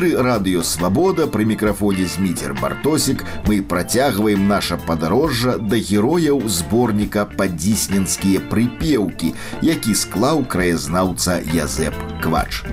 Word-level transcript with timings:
эфіры 0.00 0.16
радыё 0.16 0.62
свабода 0.64 1.26
пры 1.32 1.44
мікрафоне 1.48 2.06
зміцер 2.08 2.54
бартосік 2.60 3.24
мы 3.46 3.60
працягваем 3.60 4.48
наша 4.48 4.78
падарожжа 4.88 5.58
да 5.60 5.76
герояў 5.76 6.40
зборніка 6.48 7.26
падзісненскія 7.36 8.40
прыпеўкі 8.52 9.34
які 9.70 9.98
склаў 10.04 10.46
краязнаўца 10.54 11.40
язэп 11.64 12.06
квач 12.24 12.64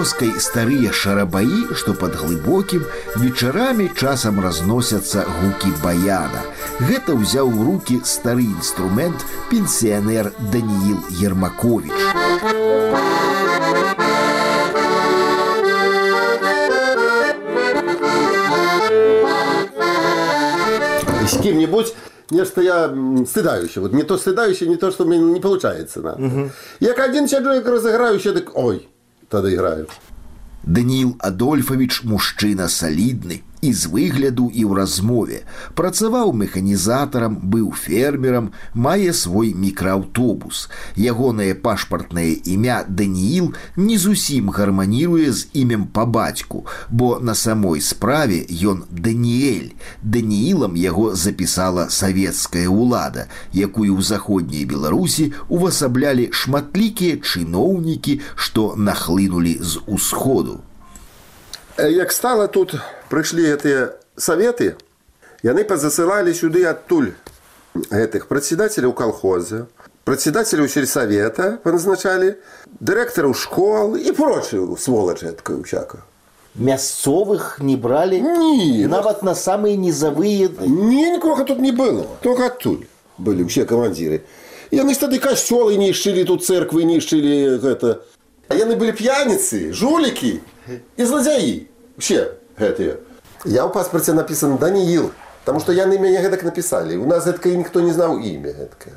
вёскай 0.00 0.32
старыя 0.40 0.92
шарабаі, 0.92 1.74
што 1.74 1.92
пад 1.92 2.16
глыбокім, 2.16 2.84
вечарамі 3.20 3.90
часам 3.94 4.40
разносяцца 4.40 5.24
гукі 5.26 5.72
баяна. 5.82 6.42
Гэта 6.80 7.12
ўзяў 7.16 7.50
у 7.50 7.64
рукі 7.68 8.00
стары 8.04 8.44
інструмент 8.44 9.24
пенсіянер 9.50 10.32
Даніил 10.52 11.00
Ермакович. 11.20 11.92
С 21.26 21.42
кем-нибудь 21.42 21.94
нечто 22.30 22.60
я 22.60 22.94
стыдающе. 23.26 23.80
Вот 23.80 23.92
не 23.92 24.02
то 24.02 24.16
стыдающе, 24.16 24.66
не 24.68 24.76
то, 24.76 24.90
что 24.90 25.04
мне 25.04 25.18
не 25.18 25.40
получается. 25.40 26.00
Да. 26.00 26.12
Угу. 26.14 26.50
Я 26.80 26.94
как 26.94 27.08
один 27.08 27.26
человек 27.26 27.66
разыграю, 27.66 28.16
еще 28.16 28.32
так, 28.32 28.56
ой, 28.56 28.88
тогда 29.31 29.53
играю. 29.53 29.87
Даніл 30.63 31.15
Адольфович 31.19 32.03
мужчына 32.03 32.67
салідны 32.67 33.41
і 33.60 33.72
з 33.72 33.88
выгляду 33.90 34.46
і 34.52 34.62
ў 34.68 34.76
размове. 34.78 35.38
Працаваў 35.74 36.32
механізатарам, 36.36 37.38
быў 37.40 37.72
фермерам, 37.72 38.52
мае 38.74 39.12
свой 39.16 39.54
мікрааўтобус. 39.54 40.68
Ягонае 40.96 41.54
пашпартнае 41.54 42.36
імя 42.44 42.84
Даніил 42.88 43.54
не 43.76 43.98
зусім 43.98 44.52
гарманіруе 44.52 45.32
з 45.32 45.48
імем 45.52 45.88
па 45.88 46.06
бацьку, 46.06 46.66
бо 46.90 47.18
на 47.20 47.34
самой 47.34 47.80
справе 47.80 48.44
ён 48.46 48.84
Даніэль. 48.90 49.74
Даніілам 50.02 50.76
яго 50.76 51.14
запісала 51.16 51.88
савецкая 51.90 52.68
ўлада, 52.68 53.26
якую 53.52 53.96
ў 53.96 54.02
заходняй 54.04 54.68
Беларусі 54.68 55.32
увасаблялі 55.48 56.30
шматлікія 56.30 57.18
чыноўнікі, 57.18 58.20
што 58.36 58.74
нахлынулі 58.76 59.58
з 59.60 59.80
усходу. 59.86 60.60
Як 61.78 62.12
стала 62.12 62.48
тут 62.48 62.72
прыйшлі 63.12 63.44
гэтыя 63.52 63.92
саветы 64.16 64.74
яны 65.44 65.64
пазасылалі 65.68 66.32
сюды 66.32 66.64
адтуль 66.64 67.12
гэтых 67.92 68.26
прадседателяў 68.32 68.96
калхоза 68.96 69.66
прадседателяў 70.08 70.70
сельсавета 70.72 71.60
паназначалі 71.62 72.32
дырэктараў 72.80 73.36
школ 73.36 73.96
і 74.00 74.14
прочую 74.16 74.80
сволачэткаю 74.80 75.62
всяка 75.68 76.00
мясцовых 76.56 77.60
не 77.60 77.76
бралі 77.76 78.24
Ні, 78.24 78.88
нават 78.88 79.22
на 79.22 79.36
самыя 79.36 79.76
нізавыя 79.76 80.48
Ні, 80.64 81.20
нікога 81.20 81.44
тут 81.44 81.60
не 81.60 81.76
было 81.76 82.08
только 82.24 82.48
адтуль 82.48 82.88
былі 83.20 83.44
ўсе 83.44 83.68
камандзіры 83.68 84.24
яны 84.72 84.96
ж 84.96 85.04
тады 85.04 85.20
касцёлы 85.20 85.76
нішчылі 85.76 86.24
тут 86.24 86.40
церквы 86.48 86.88
нішчылі 86.88 87.60
гэта 87.60 88.00
А 88.00 88.16
яны 88.54 88.76
былі 88.76 88.92
п'яніцы 88.92 89.72
жулікі 89.72 90.40
і 90.96 91.02
злодзяі 91.04 91.66
все 91.98 92.38
гэтыя 92.58 92.98
я 93.44 93.66
ў 93.66 93.70
паспарце 93.72 94.14
напісан 94.14 94.56
даніил 94.56 95.10
потому 95.44 95.60
что 95.60 95.72
яны 95.72 95.98
мяне 95.98 96.22
гэтак 96.22 96.42
напісалі 96.42 96.96
у 96.96 97.06
нас 97.06 97.26
гэтка 97.26 97.50
ніхто 97.54 97.80
не 97.80 97.92
знаў 97.92 98.18
імя 98.18 98.54
гэткае 98.54 98.94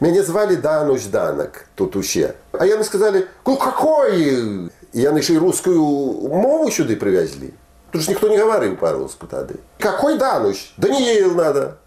мяне 0.00 0.22
звалі 0.22 0.56
данусь 0.56 1.06
данак 1.06 1.66
тут 1.74 1.96
усе 1.96 2.34
а 2.52 2.66
яны 2.66 2.84
сказалі 2.84 3.26
ну 3.46 3.56
какой 3.56 4.70
яны 4.92 5.22
ж 5.22 5.34
і 5.34 5.38
рускую 5.38 5.82
мову 6.30 6.70
сюды 6.70 6.98
прывязлі 6.98 7.54
тут 7.90 8.02
ж 8.02 8.10
ніхто 8.10 8.28
не 8.28 8.38
гаварыў 8.38 8.76
па-руску 8.76 9.26
тады 9.26 9.62
какой 9.78 10.18
данусь 10.18 10.72
даниил 10.76 11.34
надо 11.34 11.78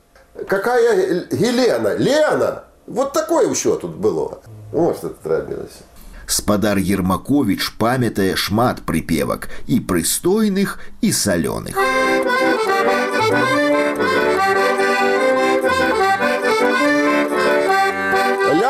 какая 0.48 1.28
гелена 1.32 1.96
лена 1.96 2.64
вот 2.88 3.14
такое 3.14 3.48
ўсё 3.48 3.76
тут 3.76 3.96
было 3.96 4.40
вот 4.72 4.98
что 4.98 5.09
трапілася 5.09 5.84
Спадар 6.27 6.79
Ермакович 6.79 7.73
памятае 7.79 8.35
шмат 8.37 8.83
прыпевак 8.83 9.49
і 9.67 9.81
прыстойных 9.81 10.79
і 11.01 11.13
салёных. 11.13 11.77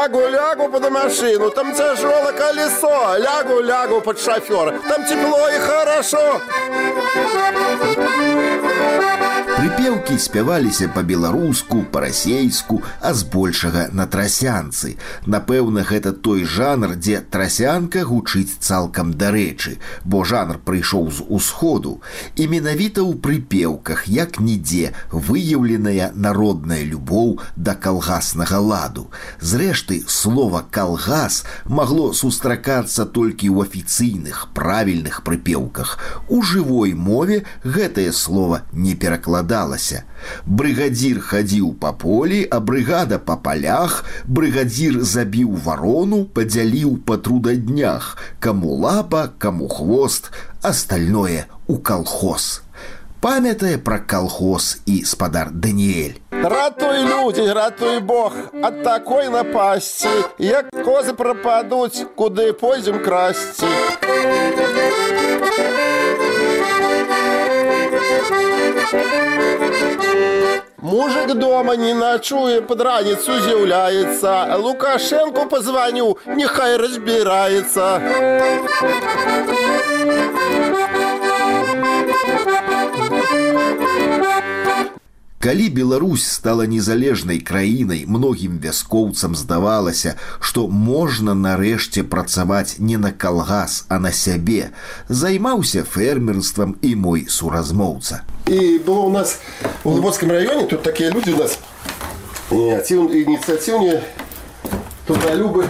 Лягу, 0.06 0.30
лягу 0.30 0.70
под 0.70 0.90
машину, 0.92 1.50
там 1.50 1.74
тяжелое 1.74 2.34
колесо. 2.34 3.18
Лягу, 3.18 3.62
лягу 3.62 4.02
под 4.02 4.20
шофера, 4.20 4.74
там 4.88 5.06
тепло 5.06 5.50
и 5.50 5.60
хорошо. 5.60 6.42
Прыпеўкі 9.62 10.16
спяваліся 10.18 10.88
па-беларуску, 10.90 11.84
па-расейску, 11.94 12.80
а 13.00 13.14
збольшага 13.14 13.84
на 13.94 14.08
трасянцы. 14.10 14.96
Напэўна, 15.30 15.84
гэта 15.86 16.14
той 16.18 16.46
жанр, 16.50 16.96
дзе 16.98 17.22
трасянка 17.22 18.02
гучыць 18.02 18.58
цалкам 18.58 19.14
дарэчы, 19.14 19.78
бо 20.04 20.24
жанр 20.26 20.58
прыйшоў 20.66 21.12
з 21.14 21.22
усходу. 21.30 22.02
І 22.36 22.50
менавіта 22.50 23.06
ў 23.06 23.22
прыпеўках, 23.22 24.10
як 24.10 24.42
нідзе, 24.42 24.98
выяўленая 25.14 26.10
народная 26.16 26.82
любоў 26.82 27.38
да 27.56 27.78
калгаснага 27.78 28.58
ладу. 28.58 29.12
Зрэшты, 29.42 29.95
слова 30.08 30.64
калгас 30.70 31.44
магло 31.66 32.14
сустракацца 32.14 33.06
толькі 33.06 33.52
ў 33.52 33.68
афіцыйных 33.68 34.48
правільных 34.56 35.24
прыпеўках. 35.28 35.98
У 36.30 36.42
жывой 36.42 36.94
мове 36.94 37.44
гэтае 37.64 38.12
слово 38.16 38.64
не 38.72 38.96
перакладаецца 38.96 39.42
складалася. 39.42 40.04
Брыгадзір 40.46 41.22
хадзіў 41.22 41.74
па 41.80 41.92
полі, 41.94 42.46
а 42.52 42.60
брыгада 42.60 43.18
па 43.18 43.38
палях, 43.38 44.04
брыгадзір 44.28 45.02
забіў 45.04 45.56
варону, 45.66 46.26
падзяліў 46.26 46.98
па 47.06 47.18
трудаднях, 47.18 48.18
каму 48.40 48.76
лапа, 48.76 49.32
каму 49.38 49.68
хвост, 49.68 50.32
астальное 50.62 51.48
у 51.68 51.78
калхоз. 51.78 52.62
Памятае 53.22 53.78
пра 53.78 54.00
калхоз 54.00 54.82
і 54.90 55.06
спадар 55.06 55.52
Даніэль. 55.54 56.18
Ратуй 56.32 57.06
людзі, 57.06 57.46
ратуй 57.54 58.00
Бог 58.00 58.34
ад 58.64 58.82
такой 58.84 59.30
напасці, 59.30 60.10
як 60.40 60.74
козы 60.82 61.14
прападуць, 61.14 62.02
куды 62.18 62.52
пойдзем 62.54 62.98
красці. 63.06 63.70
Мужик 70.82 71.36
дома 71.36 71.76
не 71.76 71.94
ночуе, 71.94 72.62
под 72.62 72.82
раніцу 72.82 73.38
з'яўляецца. 73.38 74.58
Лукашенко 74.58 75.46
позвоню, 75.46 76.18
нехай 76.26 76.78
разбирается. 76.78 78.02
Калі 85.46 85.70
Беларусь 85.70 86.24
стала 86.24 86.68
незалежнай 86.70 87.40
краінай, 87.40 88.06
многім 88.06 88.60
вяскоўцам 88.62 89.34
здавалася, 89.36 90.14
што 90.38 90.68
можна 90.68 91.34
нарэшце 91.34 92.04
працаваць 92.06 92.78
не 92.78 92.98
на 93.02 93.10
калгас, 93.12 93.86
а 93.90 93.98
на 93.98 94.12
сябе. 94.12 94.70
Займаўся 95.10 95.82
фермерствам 95.82 96.78
і 96.82 96.96
мой 96.96 97.26
суразмоўца. 97.26 98.22
І 98.46 98.78
было 98.86 99.10
у 99.10 99.10
нас 99.10 99.40
у 99.84 99.90
глыбоцкім 99.90 100.30
раёне 100.30 100.68
тут 100.68 100.84
такія 100.84 101.10
людзі 101.10 101.34
у 101.34 101.38
нас 101.38 101.58
ініцыятыўныя 102.52 104.04
тут 105.08 105.18
любы 105.34 105.66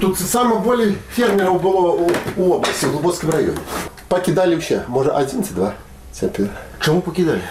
тут 0.00 0.18
сама 0.18 0.56
болей 0.56 0.96
фермераў 1.12 1.58
было 1.58 1.92
у 2.36 2.52
обласці 2.52 2.86
у 2.86 2.90
глыбоцкім 2.96 3.30
раёне 3.30 3.58
пакідалі 4.08 4.56
ўсе 4.56 4.86
можа 4.88 5.12
адзін 5.18 5.42
ці 5.44 5.52
два 5.52 5.74
цяпер 6.12 6.48
Чаму 6.80 7.00
пакідалі? 7.00 7.42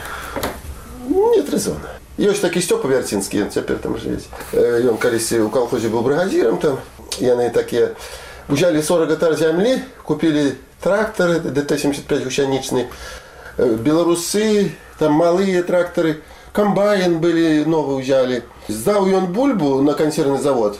нет 1.58 1.58
резона 1.58 1.98
ёсць 2.18 2.42
такі 2.46 2.62
сцёпа 2.62 2.88
вярцінскі 2.88 3.46
ён 3.46 3.50
цяпер 3.50 3.78
там 3.82 3.98
жыць 3.98 4.30
ён 4.54 4.98
калісьці 4.98 5.42
у 5.46 5.50
калхозе 5.50 5.90
быў 5.90 6.06
брыгадзірам 6.06 6.58
там 6.58 6.78
яны 7.20 7.50
такія 7.50 7.92
узялі 8.50 8.82
40 8.82 9.10
гектар 9.10 9.36
зямлі 9.36 9.82
купілі 10.04 10.54
трактары 10.84 11.40
ДТ-75 11.40 12.24
гусянічны 12.24 12.88
беларусы 13.58 14.72
там 15.00 15.14
малыя 15.14 15.64
трактары 15.64 16.22
камбайн 16.54 17.20
былі 17.20 17.66
новы 17.66 17.98
ўзялі 18.02 18.42
здаў 18.68 19.10
ён 19.10 19.30
бульбу 19.34 19.82
на 19.82 19.94
кансервны 19.94 20.38
завод 20.42 20.78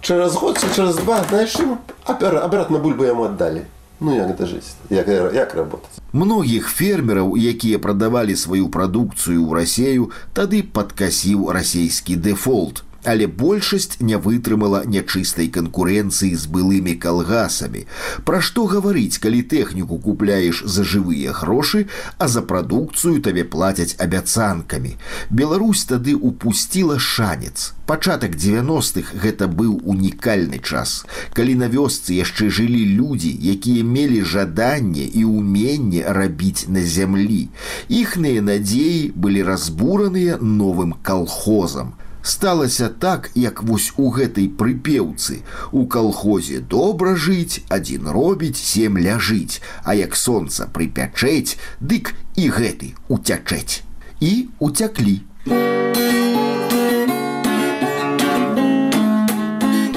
через 0.00 0.34
год 0.34 0.58
ці 0.58 0.66
через 0.76 0.96
два, 0.96 1.24
знаешь, 1.28 1.54
ему 1.56 1.78
обер- 2.06 2.38
обратно 2.38 2.78
бульбу 2.78 3.04
ему 3.04 3.24
отдали. 3.24 3.66
Ну, 4.00 4.16
як 4.16 4.30
это 4.30 4.46
жить? 4.46 4.64
Як, 4.90 5.08
як 5.34 5.54
работать? 5.54 5.90
Многіх 6.12 6.68
фермераў, 6.68 7.36
якія 7.36 7.78
прадавалі 7.78 8.36
сваю 8.36 8.68
прадукцыю 8.68 9.44
ў 9.44 9.54
рассею, 9.54 10.10
тады 10.32 10.62
падкасіў 10.62 11.52
расійскі 11.52 12.16
дэфолт. 12.16 12.82
Але 13.05 13.27
большасць 13.27 13.99
не 13.99 14.17
вытрымала 14.17 14.81
нячыстай 14.89 15.47
канкурэнцыі 15.53 16.33
з 16.33 16.49
былымі 16.49 16.95
калгасамі. 16.97 17.85
Пра 18.25 18.41
што 18.41 18.65
гаварыць, 18.65 19.21
калі 19.21 19.41
тэхніку 19.53 19.99
купляеш 20.01 20.63
за 20.65 20.83
жывыя 20.83 21.31
грошы, 21.31 21.85
а 22.17 22.27
за 22.27 22.41
прадукцыю 22.41 23.21
табе 23.21 23.45
плацяць 23.45 23.95
абяцанкамі. 24.01 24.97
Беларусь 25.29 25.85
тады 25.85 26.15
упусціла 26.15 26.97
шанец. 26.99 27.73
Пачатак 27.85 28.33
90-х 28.33 29.13
гэта 29.21 29.45
быў 29.45 29.77
унікальны 29.85 30.57
час. 30.57 31.05
Калі 31.37 31.53
на 31.61 31.69
вёсцы 31.69 32.17
яшчэ 32.17 32.49
жылі 32.49 32.81
людзі, 32.97 33.29
якія 33.29 33.85
мелі 33.85 34.25
жаданне 34.25 35.05
і 35.05 35.25
ўменне 35.29 36.01
рабіць 36.09 36.65
на 36.65 36.81
зямлі. 36.81 37.53
Іхныя 37.85 38.41
надзеі 38.41 39.13
былі 39.13 39.45
разбураныя 39.45 40.41
новым 40.41 40.97
калхозам. 41.05 41.93
Сталася 42.25 42.89
так, 42.89 43.29
як 43.35 43.61
вось 43.63 43.93
у 44.01 44.09
гэтай 44.09 44.47
прыпеўцы. 44.49 45.43
У 45.69 45.85
калхозе 45.85 46.57
добра 46.57 47.13
жыць, 47.13 47.61
адзін 47.69 48.09
робіць, 48.09 48.57
сем 48.57 48.97
ляжыць, 48.97 49.61
а 49.85 49.93
як 49.93 50.17
сонца 50.17 50.65
прыпячэць, 50.65 51.61
дык 51.77 52.17
і 52.33 52.49
гэты 52.49 52.97
уцячэць. 53.13 53.85
І 54.25 54.49
уцяклі. 54.57 55.21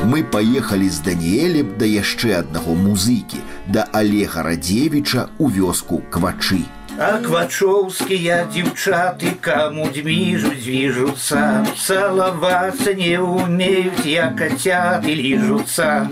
Мы 0.05 0.25
паехалі 0.25 0.89
з 0.93 1.01
Даніэлем 1.09 1.77
да 1.81 1.89
яшчэ 1.89 2.45
аднаго 2.45 2.77
музыкі, 2.77 3.41
да 3.73 3.89
Алега 3.89 4.45
Радзевіча 4.45 5.33
ў 5.41 5.65
вёску 5.65 6.05
квачы. 6.13 6.69
А 7.00 7.18
квачоўскія 7.26 8.46
дзяўчаты 8.54 9.32
каму 9.42 9.88
движут, 9.90 10.60
движутся 10.62 11.66
Целоваться 11.76 12.94
не 12.94 13.18
умеют, 13.20 14.06
я 14.06 14.30
котяты 14.32 15.14
лижутся 15.16 16.08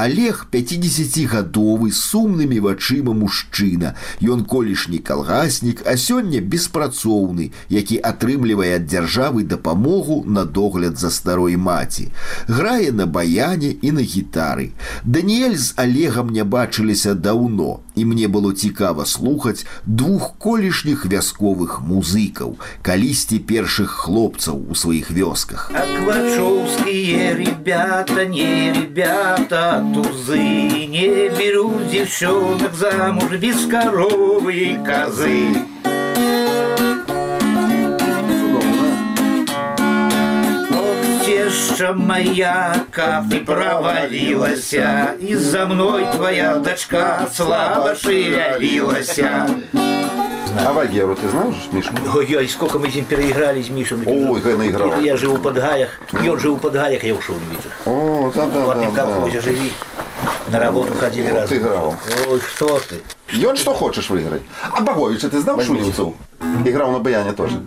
Олег 0.00 0.46
50гадовы 0.52 1.90
з 1.92 2.00
сумнымі 2.00 2.60
вачыма 2.64 3.12
мужчына. 3.12 3.92
Ён 4.24 4.44
колішні 4.48 4.98
калгаснік, 4.98 5.84
а 5.84 6.00
сёння 6.00 6.40
беспрацоўны, 6.40 7.52
які 7.68 8.00
атрымлівае 8.00 8.80
ад 8.80 8.88
дзяржавы 8.88 9.44
дапамогу 9.44 10.24
на 10.24 10.44
догляд 10.44 10.96
за 10.96 11.10
старой 11.10 11.56
маці. 11.56 12.08
Грае 12.48 12.92
на 12.92 13.06
баяне 13.06 13.74
і 13.82 13.92
на 13.92 14.00
гітары. 14.00 14.72
Даніэль 15.04 15.60
з 15.60 15.74
Олегам 15.76 16.32
не 16.32 16.44
бачыліся 16.44 17.14
даўно, 17.14 17.80
і 17.99 18.05
мне 18.05 18.27
было 18.27 18.53
цікава 18.53 19.05
слухаць 19.05 19.65
двух 19.85 20.35
колішніх 20.37 21.05
вясковых 21.05 21.81
музыкаў, 21.81 22.57
калісьці 22.81 23.39
першых 23.39 23.89
хлопцаў 24.05 24.61
у 24.69 24.75
сваіх 24.75 25.11
вёсках. 25.11 25.71
А 25.73 25.83
квачоўскія 25.85 27.35
ребята, 27.35 28.25
не 28.25 28.73
ребята, 28.73 29.83
тузы 29.93 30.85
Не 30.95 31.29
берут 31.29 31.89
девчонок 31.89 32.73
замуж 32.73 33.31
без 33.39 33.65
коровы 33.65 34.53
и 34.53 34.77
козы 34.77 35.78
Теща 41.50 41.92
моя, 41.92 42.84
как 42.92 43.28
ты 43.28 43.40
провалилась 43.40 44.72
И 45.18 45.34
за 45.34 45.66
мной 45.66 46.06
твоя 46.14 46.56
дочка 46.56 47.28
слабо 47.34 47.96
шевелилась 47.96 49.18
А 49.18 50.72
Вагеру 50.72 51.16
ты 51.16 51.28
знаешь, 51.28 51.56
Миша? 51.72 51.92
Ой-ой, 52.14 52.48
сколько 52.48 52.78
мы 52.78 52.88
с 52.88 52.94
ним 52.94 53.04
переиграли 53.04 53.62
с 53.62 53.68
Мишей. 53.68 53.98
Ой, 54.06 54.40
как 54.40 54.58
наиграл. 54.58 55.00
Я 55.00 55.16
живу 55.16 55.38
под 55.38 55.54
Гаях, 55.54 55.90
и 56.22 56.28
он 56.28 56.38
живу 56.38 56.56
под 56.56 56.74
Гаях, 56.74 57.02
я 57.02 57.14
ушел 57.14 57.34
в 57.34 57.50
Витер. 57.50 57.70
О, 57.86 58.30
да, 58.34 58.46
да, 58.46 58.74
да, 58.74 58.90
колхозе 58.90 59.36
да. 59.36 59.40
живи. 59.40 59.72
На 60.48 60.58
работу 60.60 60.94
ходили 60.94 61.30
Вот 61.30 61.40
раз. 61.40 61.52
играл. 61.52 61.96
Ой, 62.28 62.40
что 62.40 62.80
ты. 62.88 62.96
И 63.36 63.44
он 63.44 63.56
что 63.56 63.74
хочешь 63.74 64.10
выиграть? 64.10 64.42
А 64.72 64.80
Боговича 64.80 65.28
ты 65.28 65.40
знал 65.40 65.60
Шунівцу? 65.60 66.14
Играл 66.64 66.92
на 66.92 66.98
баяне 66.98 67.32
тоже. 67.32 67.60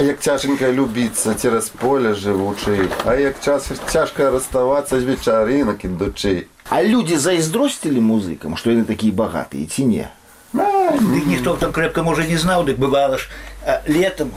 А 0.00 0.02
як 0.02 0.18
тяженько 0.18 0.70
любиться 0.72 1.34
через 1.34 1.68
поле 1.68 2.14
живучий, 2.14 2.88
а 3.04 3.14
як 3.14 3.40
час 3.40 3.70
тяжко 3.92 4.30
расставаться 4.30 5.00
з 5.00 5.04
вечеринок 5.04 5.84
ідучи. 5.84 6.46
А 6.68 6.82
люди 6.82 7.18
зайздросцілі 7.18 8.00
музыкам, 8.00 8.56
што 8.56 8.74
яны 8.74 8.84
такія 8.84 9.14
багатыя 9.14 9.66
ці 9.70 9.86
не? 9.86 10.08
Дык 10.52 11.26
ніхто 11.26 11.56
там 11.56 11.72
крепко 11.72 12.02
может 12.02 12.28
не 12.28 12.36
знал, 12.36 12.64
дык 12.64 12.76
бывало 12.76 13.18
ж. 13.18 13.28
А 13.64 13.82
летом 13.86 14.32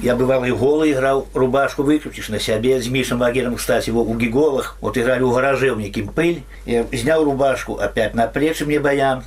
я 0.00 0.14
бывал 0.14 0.44
и 0.44 0.50
голый 0.50 0.92
играл, 0.92 1.26
рубашку 1.34 1.82
выключишь 1.82 2.28
на 2.28 2.38
себе. 2.38 2.80
С 2.80 2.88
Мишем 2.88 3.18
Вагером, 3.18 3.56
кстати, 3.56 3.90
его 3.90 4.02
у 4.02 4.14
Гиголах. 4.14 4.76
Вот 4.80 4.96
играли 4.96 5.22
у 5.22 5.32
гараже, 5.32 5.72
у 5.72 5.76
неким 5.76 6.08
пыль. 6.08 6.42
Я 6.66 6.86
снял 6.92 7.24
рубашку, 7.24 7.76
опять 7.76 8.14
на 8.14 8.26
плечи 8.28 8.64
мне 8.64 8.78
баян. 8.78 9.24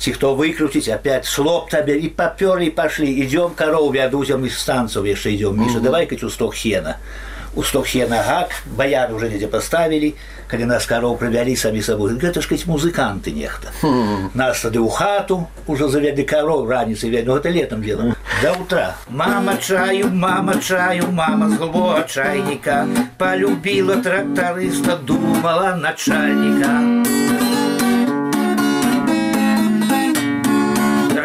Ці 0.00 0.12
хто 0.12 0.34
выкрутить, 0.34 0.88
опять 0.88 1.26
слоп 1.26 1.68
табе, 1.68 1.98
и 1.98 2.08
поперли, 2.08 2.66
и 2.66 2.70
пошли. 2.70 3.20
Идем 3.20 3.50
корову 3.50 3.92
вядуть, 3.92 4.30
а 4.30 4.38
мы 4.38 4.48
с 4.48 4.64
танцев 4.64 5.04
еще 5.04 5.34
идем. 5.34 5.60
Миша, 5.60 5.78
давай-ка 5.78 6.16
у 6.24 6.30
сток 6.30 6.56
сена. 6.56 6.96
У 7.54 7.62
сток 7.62 7.86
сена 7.86 8.24
гак, 8.26 8.48
баян 8.64 9.12
уже 9.12 9.28
где 9.28 9.46
поставили, 9.46 10.14
когда 10.48 10.66
нас 10.66 10.86
коров 10.86 11.18
привели 11.18 11.54
сами 11.54 11.80
собой. 11.80 12.16
Это 12.18 12.40
ж 12.40 12.46
кать 12.46 12.64
музыканты 12.64 13.30
нехто. 13.30 13.68
Нас 14.32 14.60
тады 14.60 14.80
у 14.80 14.88
хату 14.88 15.48
уже 15.66 15.88
завели 15.88 16.22
коров, 16.22 16.70
раніцей 16.70 17.10
вели, 17.10 17.24
ну 17.24 17.36
это 17.36 17.50
летом 17.50 17.82
дело. 17.82 18.16
До 18.42 18.52
утра. 18.52 18.94
Мама 19.08 19.58
чаю, 19.58 20.08
мама 20.08 20.60
чаю, 20.62 21.12
мама 21.12 21.50
с 21.50 21.58
голубого 21.58 22.06
чайника. 22.08 22.86
Полюбила 23.18 23.96
тракториста, 23.96 24.96
думала 24.96 25.74
начальника. 25.74 27.19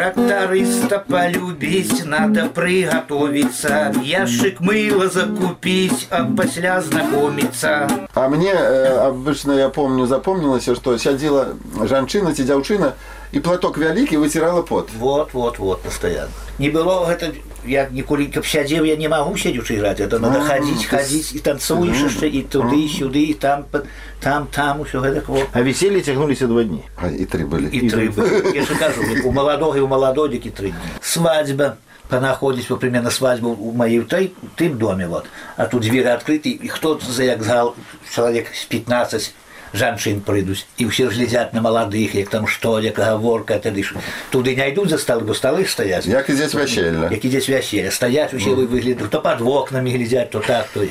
Тракториста 0.05 0.99
полюбить 1.07 2.05
надо 2.05 2.47
приготовиться 2.47 3.93
Ящик 4.03 4.59
мыла 4.59 5.09
закупить, 5.09 6.07
а 6.09 6.25
после 6.25 6.81
знакомиться 6.81 7.89
А 8.13 8.27
мне 8.27 8.51
э, 8.51 8.97
обычно, 9.07 9.53
я 9.53 9.69
помню, 9.69 10.05
запомнилось, 10.05 10.69
что 10.75 10.97
сядзіла 10.97 11.47
жанчына 11.79 12.33
ці 12.33 12.43
дзяўчына 12.43 12.93
і 13.31 13.39
платок 13.39 13.77
вялікі 13.77 14.17
выцірала 14.17 14.61
пот. 14.61 14.89
Вот, 14.99 15.33
вот, 15.33 15.59
вот, 15.59 15.81
постоянно. 15.81 16.31
Не 16.59 16.69
было 16.69 17.07
это, 17.09 17.33
я 17.65 17.87
никуда 17.91 18.25
как 18.25 18.45
сядел, 18.45 18.83
я 18.83 18.95
не 18.97 19.07
могу 19.07 19.37
сидячи 19.37 19.73
играть. 19.75 19.99
Это 20.01 20.19
надо 20.19 20.39
А, 20.41 20.43
ходить, 20.43 20.87
то 20.89 20.97
ходить, 20.97 21.33
и 21.35 21.39
танцуешь 21.39 21.97
еще, 22.03 22.27
и 22.27 22.41
туды, 22.43 22.75
и 22.83 22.87
сюды, 22.89 23.23
и 23.23 23.33
там, 23.33 23.63
п- 23.63 23.83
там, 24.19 24.47
там, 24.51 24.83
все 24.83 24.99
это 25.01 25.21
вот. 25.27 25.47
А 25.53 25.61
веселье 25.61 26.01
цягнуліся 26.01 26.47
два 26.47 26.63
дні. 26.63 26.83
А, 26.97 27.07
і 27.07 27.25
три 27.25 27.45
былі. 27.45 27.69
И 27.77 27.89
три 27.89 28.09
были. 28.09 28.55
Я 28.55 28.63
же 28.65 28.75
кажу, 28.75 29.01
у 29.25 29.31
молодого 29.31 29.77
и 29.77 29.79
у 29.81 29.87
молододики 29.87 30.49
три 30.49 30.67
дня. 30.69 30.79
Свадьба. 31.01 31.75
Понаходить, 32.09 32.69
вот 32.69 32.79
примерно 32.81 33.09
свадьбу 33.11 33.49
у 33.49 33.71
моей 33.71 33.99
в 33.99 34.07
той- 34.07 34.31
в 34.43 34.61
тым 34.61 34.77
доме, 34.77 35.07
вот. 35.07 35.25
А 35.55 35.65
тут 35.65 35.81
двери 35.83 36.07
открыты, 36.07 36.49
и 36.49 36.67
кто-то 36.67 37.09
за 37.11 37.23
як 37.23 37.41
згал, 37.43 37.73
человек 38.15 38.47
с 38.53 38.65
15 38.65 39.33
жанчын 39.73 40.19
прыйдуць 40.19 40.65
і 40.77 40.91
ўсе 40.91 41.07
ж 41.07 41.15
глядзяць 41.15 41.53
на 41.55 41.61
маладых 41.63 42.15
як 42.15 42.29
там 42.29 42.47
што 42.47 42.79
як 42.83 42.99
гаворка 42.99 43.55
тады 43.59 43.83
ж 43.83 43.95
туды 44.31 44.55
не 44.55 44.67
йдуць 44.71 44.89
за 44.91 44.97
сталы 44.99 45.23
бо 45.23 45.33
сталы 45.33 45.65
стаяць 45.65 46.05
Як 46.05 46.29
ідзець 46.29 46.53
вяселля. 46.53 47.07
як 47.11 47.23
ідзець 47.23 47.47
вяселля 47.47 47.91
стаяць 47.91 48.33
усе 48.33 48.51
вы 48.51 48.67
выглядаюць 48.67 49.09
то 49.09 49.21
пад 49.21 49.39
вокнамі 49.39 49.91
глядзяць 49.91 50.29
то 50.29 50.39
так 50.39 50.67
то 50.73 50.83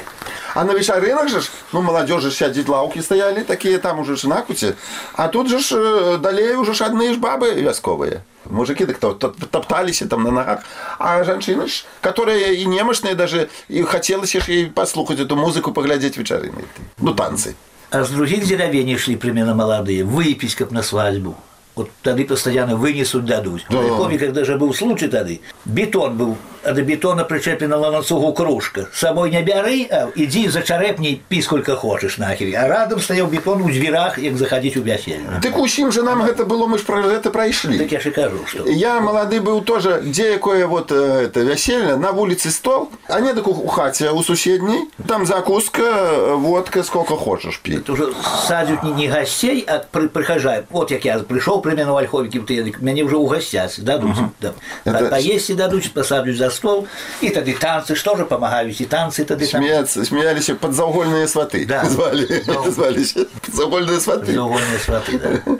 А 0.54 0.64
на 0.64 0.72
вечеринах 0.72 1.28
же, 1.28 1.40
ж, 1.40 1.50
ну, 1.72 1.80
молодежи 1.80 2.30
ж 2.30 2.34
сядзець 2.36 2.66
лаўкі 2.66 3.02
стаялі, 3.02 3.44
такія 3.46 3.78
там 3.78 4.00
уже 4.00 4.16
ж 4.16 4.26
накуце. 4.26 4.74
А 5.14 5.28
тут 5.28 5.48
же 5.48 5.60
ж 5.60 5.76
э, 5.76 6.18
далей 6.18 6.56
уже 6.56 6.74
ж 6.74 6.90
адны 6.90 7.14
ж 7.14 7.18
бабы 7.18 7.54
вясковыя. 7.54 8.22
Мужики 8.50 8.84
так 8.86 8.98
то, 8.98 9.12
то, 9.12 9.28
топталіся 9.28 10.06
там 10.06 10.24
на 10.24 10.30
ногах. 10.30 10.64
А 10.98 11.22
жанчыны 11.22 11.68
ж, 11.68 11.84
которые 12.00 12.54
и 12.56 12.64
немощные 12.66 13.14
даже, 13.14 13.48
и 13.68 13.82
хотелось 13.82 14.32
ж 14.32 14.48
ей 14.48 14.66
послухать 14.66 15.20
эту 15.20 15.36
музыку, 15.36 15.70
поглядеть 15.70 16.16
вечерины. 16.16 16.64
Ну, 16.98 17.14
танцы. 17.14 17.54
а 17.94 18.04
з 18.04 18.10
других 18.10 18.44
дзеравень 18.46 18.88
ішлі 18.94 19.16
примерно 19.16 19.54
маладыя 19.54 20.04
выпіць 20.04 20.54
каб 20.54 20.72
на 20.72 20.82
свадьбу 20.82 21.36
вот 21.80 21.90
тады 22.02 22.24
постоянно 22.24 22.76
вынесут, 22.76 23.24
дадут. 23.24 23.64
Да. 23.70 23.82
Я 23.82 23.94
помню, 23.94 24.18
когда 24.18 24.44
же 24.44 24.58
был 24.58 24.74
случай 24.74 25.08
тады, 25.08 25.40
бетон 25.64 26.16
был 26.16 26.36
а 26.53 26.53
до 26.73 26.81
бетона 26.81 27.23
причеплена 27.23 27.77
на 27.77 27.89
ланцугу 27.89 28.33
кружка. 28.33 28.87
Самой 28.93 29.31
не 29.31 29.41
бяры, 29.41 29.87
а 29.89 30.09
иди 30.15 30.47
зачарепни, 30.49 31.21
пи 31.29 31.41
сколько 31.41 31.75
хочешь 31.75 32.17
нахер. 32.17 32.47
А 32.57 32.67
рядом 32.67 32.99
стоял 32.99 33.27
бетон 33.27 33.61
у 33.61 33.69
дверях, 33.69 34.17
як 34.17 34.37
заходить 34.37 34.77
у 34.77 34.81
вяселле. 34.81 35.39
Так 35.41 35.57
усім 35.57 35.91
же 35.91 36.03
нам 36.03 36.21
это 36.21 36.45
было, 36.45 36.67
мы 36.67 36.77
ж 36.77 36.83
про 36.83 36.99
это 37.05 37.29
пройшли. 37.29 37.77
Так 37.77 37.91
я 37.91 37.99
же 37.99 38.11
кажу, 38.11 38.37
что. 38.47 38.67
Я 38.67 38.99
молодый 38.99 39.39
был 39.39 39.61
тоже, 39.61 40.01
где 40.03 40.31
якое 40.31 40.67
вот 40.67 40.91
э, 40.91 41.25
это 41.25 41.41
веселье, 41.41 41.95
на 41.95 42.11
улице 42.11 42.49
стол, 42.49 42.89
а 43.07 43.19
не 43.19 43.33
так 43.33 43.47
у 43.47 43.67
хате, 43.67 44.11
у 44.11 44.23
соседней, 44.23 44.89
там 45.07 45.25
закуска, 45.25 46.35
водка, 46.35 46.83
сколько 46.83 47.15
хочешь 47.15 47.59
пить. 47.59 47.79
Это 47.79 47.93
уже 47.93 48.13
садят 48.47 48.83
не, 48.83 48.91
не 48.91 49.07
гостей, 49.07 49.63
а 49.67 49.79
при, 49.91 50.07
прихожан. 50.07 50.65
Вот 50.69 50.91
як 50.91 51.05
я 51.05 51.19
пришел 51.19 51.61
примерно 51.61 51.93
в 51.93 51.97
Ольховике, 51.97 52.39
меня 52.79 53.05
уже 53.05 53.17
угостят, 53.17 53.73
дадут. 53.77 54.11
Угу. 54.11 54.31
Да. 54.41 54.53
Это... 54.85 55.17
И 55.17 55.53
дадут, 55.53 55.91
посадят 55.91 56.35
за 56.37 56.49
стол, 56.55 56.87
и 57.21 57.29
тогда 57.29 57.51
танцы, 57.59 57.95
что 57.95 58.15
же 58.15 58.25
помогают, 58.25 58.79
и 58.79 58.85
танцы 58.85 59.23
там. 59.25 59.39
Смеяться, 59.39 60.03
смеялись 60.05 60.49
подзаугольные 60.59 61.27
сваты. 61.27 61.65
Да. 61.65 61.85
Звали, 61.85 62.43
ну, 62.47 62.71
звались 62.71 63.15
подзаугольные 63.43 63.99
сваты. 63.99 64.25
Подзаугольные 64.25 64.79
сваты, 64.79 65.19
да. 65.19 65.57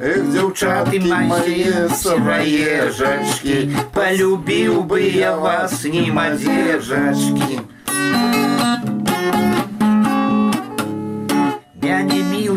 Эх, 0.00 0.32
девчатки 0.32 0.98
мои 0.98 1.88
сыроежечки, 1.94 3.76
Полюбил 3.92 4.82
бы 4.82 5.00
я 5.00 5.36
вас, 5.36 5.84
не 5.84 6.10
модежечки. 6.10 7.60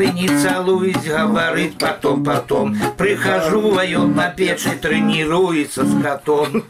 Милый, 0.02 0.12
не 0.12 0.28
целуюсь, 0.28 1.04
говорит 1.04 1.78
потом, 1.78 2.24
потом. 2.24 2.78
Прихожу, 2.98 3.78
он 3.96 4.16
на 4.16 4.30
печи 4.30 4.70
тренируется 4.82 5.86
с 5.86 6.02
котом. 6.02 6.64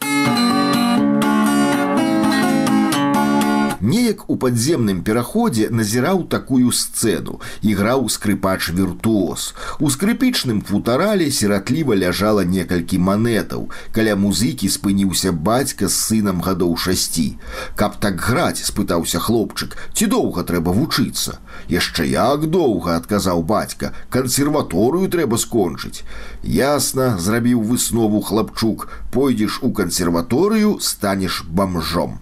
Неяк 3.90 4.24
у 4.30 4.36
падземным 4.40 5.02
пераходзе 5.04 5.68
назіраў 5.70 6.24
такую 6.32 6.72
сцэну, 6.72 7.40
іграў 7.60 8.08
скрыпач 8.08 8.70
віртуоз. 8.72 9.52
У 9.78 9.90
скрыпічным 9.92 10.62
футарале 10.64 11.28
сіратліва 11.30 11.94
ляжала 11.94 12.44
некалькі 12.44 12.98
манетаў. 12.98 13.68
Каля 13.92 14.16
музыкі 14.16 14.72
спыніўся 14.72 15.32
бацька 15.32 15.86
з 15.88 15.94
сынам 15.94 16.40
гадоў 16.40 16.76
шасці. 16.76 17.36
Каб 17.76 18.00
так 18.00 18.16
граць, 18.16 18.64
спытаўся 18.64 19.20
хлопчык, 19.20 19.76
ці 19.92 20.08
доўга 20.08 20.42
трэба 20.48 20.72
вучыцца. 20.72 21.38
Яшчэ 21.68 22.08
як 22.08 22.48
доўга 22.48 22.96
адказаў 22.96 23.44
бацька, 23.44 23.92
кансерваторыю 24.10 25.12
трэба 25.12 25.36
скончыць. 25.36 26.02
Ясна, 26.42 27.18
зрабіў 27.20 27.60
выснову 27.60 28.20
хлапчук, 28.20 28.88
пойдзеш 29.12 29.60
у 29.62 29.72
кансерваторыю, 29.72 30.78
станеш 30.80 31.44
бамжом. 31.44 32.20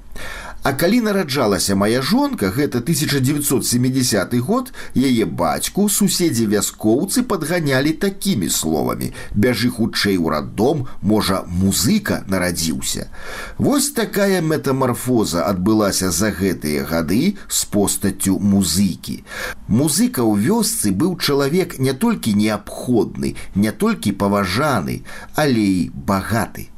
А 0.64 0.72
калі 0.72 1.00
нараджалася 1.04 1.74
моя 1.76 2.00
жонка, 2.00 2.48
гэта 2.48 2.80
1970 2.80 4.34
год, 4.40 4.72
яе 4.96 5.26
бацьку 5.28 5.90
суседзі 5.92 6.46
вяскоўцы 6.48 7.20
падганялі 7.28 7.92
такімі 7.92 8.48
словамі: 8.48 9.12
Бяжы 9.36 9.68
хутчэй 9.68 10.16
у 10.16 10.32
раддом, 10.32 10.88
можа, 11.02 11.44
музыка 11.46 12.24
нарадзіўся. 12.32 13.12
Вось 13.58 13.90
такая 13.92 14.40
метамарфоза 14.40 15.44
адбылася 15.44 16.08
за 16.10 16.32
гэтыя 16.32 16.88
гады 16.88 17.36
з 17.48 17.64
постаццю 17.68 18.40
музыкі. 18.40 19.20
Музыка 19.68 20.24
ў 20.24 20.48
вёсцы 20.48 20.96
быў 20.96 21.20
чалавек 21.20 21.76
не 21.78 21.92
толькі 21.92 22.32
неабходны, 22.32 23.36
не 23.54 23.72
толькі 23.72 24.16
паважаны, 24.16 25.04
але 25.36 25.60
і 25.60 25.90
багаты. 25.92 26.72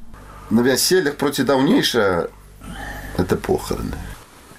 На 0.51 0.63
вяселлях 0.67 1.15
проці 1.15 1.47
даўнейшая 1.47 2.35
это 3.22 3.36
похороны. 3.36 3.98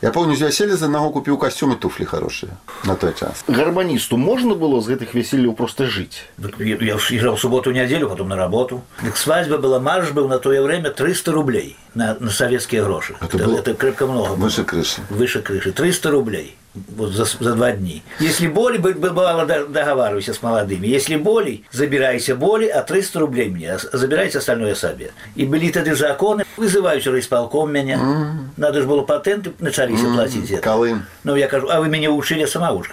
Я 0.03 0.11
помню, 0.11 0.35
я 0.35 0.51
сели 0.51 0.73
за 0.73 0.87
одного 0.87 1.11
купил 1.11 1.39
костюм 1.39 1.75
и 1.75 1.77
туфли 1.77 2.05
хорошие 2.05 2.57
на 2.85 2.97
той 2.97 3.15
час. 3.15 3.45
Гармонисту 3.47 4.17
можно 4.17 4.57
было 4.57 4.81
с 4.81 4.89
этих 4.89 5.15
весельев 5.15 5.55
просто 5.55 5.87
жить? 5.87 6.25
Я, 6.59 6.77
я 6.77 6.97
играл 7.11 7.37
в 7.37 7.41
субботу, 7.41 7.71
неделю, 7.71 8.09
потом 8.09 8.29
на 8.29 8.37
работу. 8.37 8.83
Так 9.01 9.17
свадьба 9.17 9.59
была, 9.59 9.79
марш 9.79 10.11
был 10.11 10.27
на 10.27 10.41
то 10.41 10.49
время 10.49 10.91
300 10.91 11.31
рублей 11.31 11.77
на, 11.95 12.17
на 12.19 12.31
советские 12.31 12.83
гроши. 12.85 13.15
Это, 13.21 13.37
это, 13.37 13.45
было 13.47 13.59
это 13.59 13.75
крепко 13.75 14.07
много. 14.07 14.33
Выше 14.33 14.65
крыши. 14.65 15.01
Выше 15.11 15.43
крыши. 15.43 15.73
300 15.73 16.11
рублей 16.11 16.57
вот 16.75 17.13
за, 17.13 17.25
за 17.25 17.55
два 17.55 17.73
дни. 17.73 18.03
Если 18.19 18.49
боли, 18.49 18.79
бывало, 18.79 19.45
договаривайся 19.45 20.33
с 20.33 20.43
молодыми. 20.43 20.87
Если 20.87 21.17
боли, 21.17 21.65
забирайся 21.71 22.35
боли, 22.35 22.67
а 22.67 22.83
300 22.83 23.21
рублей 23.21 23.49
мне, 23.49 23.73
а 23.73 23.79
забирайте 23.93 24.39
остальное 24.39 24.75
себе. 24.75 25.11
И 25.35 25.45
были 25.45 25.71
тогда 25.71 25.95
законы, 25.95 26.45
вызывают 26.57 27.07
исполком 27.07 27.73
меня. 27.73 27.97
Mm. 27.97 28.33
Надо 28.57 28.81
же 28.81 28.87
было 28.87 29.03
патенты 29.03 29.53
начались 29.59 30.01
mm. 30.01 30.15
платить 30.15 30.51
это. 30.51 30.63
Колым. 30.63 31.05
Ну, 31.25 31.37
я 31.37 31.49
кажу, 31.49 31.69
а 31.69 31.81
вы 31.81 31.89
меня 31.89 32.11
учили, 32.11 32.47
сама 32.47 32.73
уж 32.73 32.89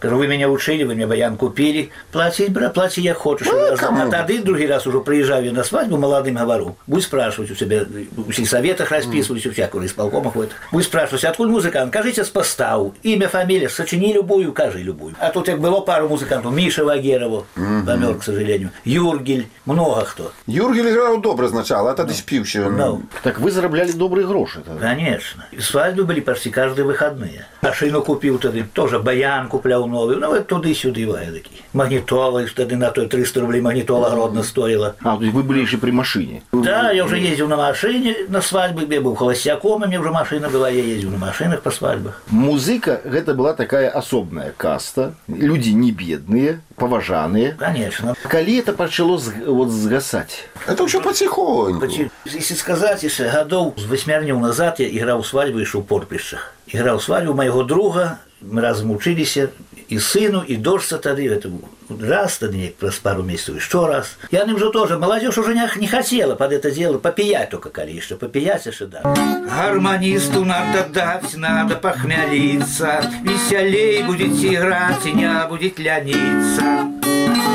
Кажу, 0.00 0.16
вы 0.16 0.26
меня 0.26 0.48
учили, 0.48 0.84
вы 0.84 0.94
мне 0.94 1.06
баян 1.06 1.36
купили. 1.36 1.90
Платить, 2.12 2.52
брат, 2.52 2.74
плати 2.74 3.00
я 3.00 3.14
хочу. 3.14 3.44
Ну, 3.44 3.72
а 3.72 3.76
тогда 3.76 4.26
другой 4.42 4.66
раз 4.66 4.86
уже 4.86 5.00
приезжаю 5.00 5.52
на 5.52 5.64
свадьбу, 5.64 5.96
молодым 5.96 6.36
говорю, 6.36 6.76
будь 6.86 7.04
спрашивать 7.04 7.50
у 7.50 7.54
себя, 7.54 7.84
у 8.16 8.32
советах 8.44 8.90
расписывались, 8.90 9.44
mm. 9.44 9.48
у 9.48 9.52
всякого 9.52 9.86
исполкома 9.86 10.30
ходит. 10.30 10.52
Будь 10.72 10.84
спрашивать, 10.84 11.24
откуда 11.24 11.50
музыкант, 11.50 11.92
кажите 11.92 12.24
с 12.24 12.28
постау. 12.28 12.94
И 13.02 13.14
имя, 13.14 13.28
фамилия, 13.28 13.68
сочини 13.68 14.12
любую, 14.12 14.52
кажи 14.52 14.78
любую. 14.78 15.14
А 15.18 15.30
тут 15.30 15.46
как 15.46 15.60
было 15.60 15.80
пару 15.80 16.08
музыкантов, 16.08 16.52
Миша 16.52 16.84
Вагерову, 16.84 17.46
угу. 17.56 17.86
помер, 17.86 18.16
к 18.16 18.22
сожалению, 18.22 18.70
Юргель, 18.84 19.48
много 19.64 20.04
кто. 20.04 20.32
Юргель 20.46 20.90
играл 20.90 21.20
добро 21.20 21.48
сначала, 21.48 21.90
а 21.90 21.94
тогда 21.94 22.12
ну, 22.12 22.18
спил 22.18 22.44
еще. 22.44 22.68
Ну. 22.68 23.02
Так 23.22 23.40
вы 23.40 23.50
зарабляли 23.50 23.92
добрые 23.92 24.26
гроши 24.26 24.60
тогда? 24.60 24.80
Конечно. 24.80 25.46
И 25.50 25.60
свадьбы 25.60 26.04
были 26.04 26.20
почти 26.20 26.50
каждые 26.50 26.84
выходные. 26.84 27.46
Машину 27.62 28.02
купил 28.02 28.38
тогда, 28.38 28.62
тоже 28.72 28.98
баян 28.98 29.48
куплял 29.48 29.87
новый, 29.90 30.16
ну 30.16 30.28
вот 30.28 30.46
туды-сюды 30.46 31.06
такие. 31.06 31.62
Магнитола, 31.72 32.44
тогда 32.54 32.76
на 32.76 32.90
той 32.90 33.06
300 33.06 33.40
рублей 33.40 33.60
магнитола 33.60 34.14
родно 34.14 34.42
стоила. 34.42 34.96
А, 35.00 35.16
то 35.16 35.22
есть 35.22 35.34
вы 35.34 35.42
были 35.42 35.60
еще 35.60 35.78
при 35.78 35.90
машине? 35.90 36.42
Да, 36.52 36.90
я 36.90 37.04
уже 37.04 37.18
ездил 37.18 37.48
на 37.48 37.56
машине 37.56 38.16
на 38.28 38.40
свадьбы, 38.40 38.86
я 38.92 39.00
был 39.00 39.14
холостяком, 39.14 39.84
и 39.84 39.86
мне 39.86 40.00
уже 40.00 40.10
машина 40.10 40.48
была, 40.48 40.68
я 40.68 40.82
ездил 40.82 41.10
на 41.10 41.18
машинах 41.18 41.62
по 41.62 41.70
свадьбах. 41.70 42.22
Музыка 42.28 43.00
гэта 43.04 43.34
была 43.34 43.54
такая 43.54 43.88
асобная 43.90 44.54
каста 44.56 45.14
люди 45.28 45.70
не 45.70 45.92
бедные 45.92 46.60
паважаныя 46.77 47.55
конечно 47.59 48.15
калі 48.27 48.59
это 48.59 48.73
пачало 48.73 49.19
вот 49.47 49.69
згасаць 49.69 50.49
это 50.67 50.83
ўсё 50.83 51.01
паціхоньку 51.01 51.87
если 52.25 52.55
сказаць 52.55 53.03
яшчэ 53.03 53.29
гадоў 53.29 53.73
з 53.77 53.85
васьмярнёў 53.85 54.39
назад 54.39 54.79
я 54.79 54.87
іграў 54.87 55.23
свадьбы 55.23 55.63
ішу 55.63 55.81
ў 55.81 55.87
порпішчах 55.87 56.53
іграў 56.67 56.99
свадьбу 57.01 57.33
майго 57.33 57.63
друга 57.63 58.19
мы 58.41 58.61
разам 58.61 58.91
учыліся 58.91 59.49
і 59.87 59.99
сыну 59.99 60.43
і 60.43 60.55
дождца 60.57 60.97
тады 60.97 61.27
это 61.27 61.51
раз 61.89 62.37
тады 62.37 62.73
праз 62.79 62.97
пару 62.99 63.23
месяцаў 63.23 63.55
еще 63.55 63.85
раз 63.87 64.17
яны 64.31 64.55
ўжо 64.55 64.69
тоже 64.69 64.97
молодежь 64.97 65.37
уже 65.37 65.53
не, 65.53 65.67
не 65.77 65.87
хотела 65.87 66.35
под 66.35 66.51
это 66.51 66.71
дело 66.71 66.97
попиять 66.97 67.49
только 67.49 67.69
калі 67.69 67.95
яшчэ 67.95 68.15
попиять 68.15 68.65
яшчэ 68.65 68.87
да 68.87 69.01
гармонисту 69.03 70.45
надо 70.45 70.87
дать 70.89 71.35
надо 71.35 71.75
похмялиться 71.75 73.03
весялей 73.21 74.03
будете 74.03 74.55
играть 74.55 75.05
и 75.05 75.11
не 75.13 75.29
будет 75.47 75.79
ляніцца 75.79 77.46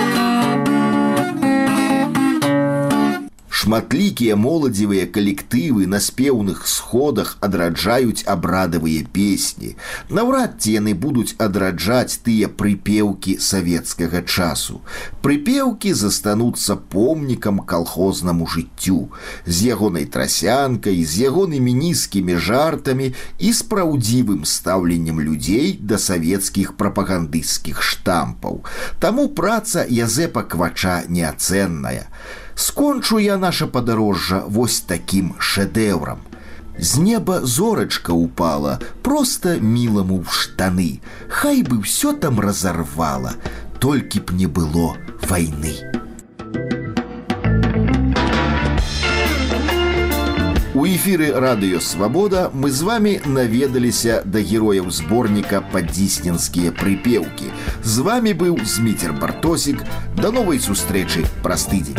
Шматлікія 3.62 4.36
моладзевыя 4.36 5.06
калектывы 5.10 5.86
на 5.90 5.98
спеўных 6.04 6.66
сходах 6.68 7.30
адраджаюць 7.40 8.22
абрадавыя 8.34 9.02
песні. 9.16 9.72
Наўрад 10.14 10.60
ці 10.62 10.74
яны 10.76 10.94
будуць 10.94 11.34
адраджаць 11.46 12.20
тыя 12.28 12.46
прыпеўкі 12.60 13.34
савецкага 13.42 14.22
часу. 14.22 14.78
Прыпеўкі 15.26 15.90
застануцца 15.90 16.76
помнікам 16.94 17.58
калхознаму 17.72 18.46
жыццю, 18.46 19.10
з 19.46 19.74
ягонай 19.74 20.06
трасянкай, 20.06 21.02
з 21.02 21.26
ягонымі 21.26 21.74
нізкімі 21.82 22.36
жартамі 22.36 23.12
і 23.42 23.52
з 23.52 23.60
праўдзівым 23.72 24.44
стаўленнем 24.44 25.18
людзей 25.24 25.78
да 25.80 25.98
савецкіх 25.98 26.76
прапагандысцкіх 26.76 27.82
штампаў. 27.82 28.62
Таму 29.00 29.30
праца 29.32 29.88
Язэпа 29.88 30.44
квача 30.44 31.02
неацэнная 31.08 32.06
скончу 32.54 33.18
я 33.18 33.36
наше 33.36 33.66
падарожжа 33.66 34.44
вось 34.46 34.80
таким 34.80 35.34
шэдэўрам. 35.38 36.18
З 36.78 36.98
неба 36.98 37.40
зорачка 37.42 38.12
упала, 38.12 38.78
просто 39.02 39.58
міламу 39.60 40.20
в 40.20 40.32
штаны. 40.32 41.00
Хай 41.28 41.62
бы 41.62 41.82
ўсё 41.82 42.14
там 42.14 42.38
разарвала, 42.38 43.34
толькі 43.78 44.20
б 44.20 44.32
не 44.32 44.46
было 44.46 44.94
войны. 45.26 45.74
У 50.78 50.86
эфіры 50.86 51.32
радыё 51.34 51.80
свабода 51.80 52.52
мы 52.54 52.70
з 52.70 52.82
вами 52.82 53.20
наведаліся 53.26 54.22
да 54.24 54.38
герояў 54.38 54.92
зборніка 54.94 55.58
падзісненскія 55.72 56.70
прыпеўкі. 56.70 57.50
З 57.82 58.06
вами 58.06 58.30
быў 58.30 58.62
зміцер 58.62 59.10
бартосік 59.10 59.82
да 60.14 60.30
новай 60.30 60.62
сустрэчы 60.62 61.26
праз 61.42 61.66
тыдзень. 61.66 61.98